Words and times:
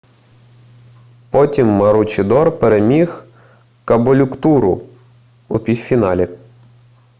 потім 1.31 1.67
маручідор 1.67 2.59
переміг 2.59 3.23
каболюктуру 3.85 4.81
у 5.47 5.59
півфіналі 5.59 6.27